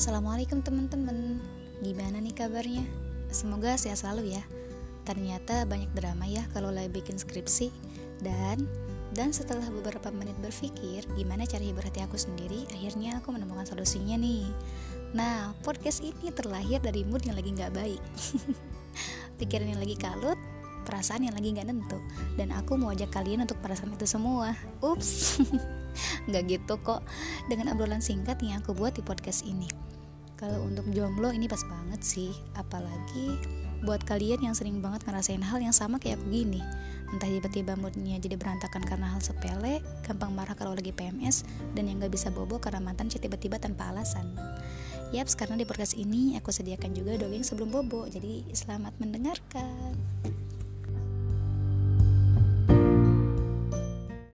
[0.00, 1.44] Assalamualaikum teman-teman
[1.84, 2.88] Gimana nih kabarnya?
[3.28, 4.40] Semoga sehat selalu ya
[5.04, 7.68] Ternyata banyak drama ya kalau lagi bikin skripsi
[8.24, 8.64] Dan
[9.12, 14.14] dan setelah beberapa menit berpikir gimana cara hibur hati aku sendiri, akhirnya aku menemukan solusinya
[14.14, 14.46] nih.
[15.18, 17.98] Nah, podcast ini terlahir dari mood yang lagi nggak baik.
[19.42, 20.38] Pikiran yang lagi kalut,
[20.86, 21.98] perasaan yang lagi nggak nentu.
[22.38, 24.54] Dan aku mau ajak kalian untuk perasaan itu semua.
[24.78, 25.42] Ups,
[26.30, 27.02] nggak gitu kok.
[27.50, 29.90] Dengan obrolan singkat yang aku buat di podcast ini.
[30.40, 33.36] Kalau untuk jomblo ini pas banget sih, apalagi
[33.84, 36.64] buat kalian yang sering banget ngerasain hal yang sama kayak aku gini.
[37.12, 41.44] Entah tiba-tiba moodnya jadi berantakan karena hal sepele, gampang marah kalau lagi PMS,
[41.76, 44.32] dan yang gak bisa bobo karena mantan chat tiba-tiba tanpa alasan.
[45.12, 49.92] Yap, karena di podcast ini aku sediakan juga dongeng sebelum bobo, jadi selamat mendengarkan.